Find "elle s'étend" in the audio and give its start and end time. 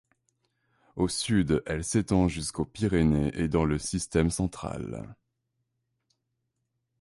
1.67-2.27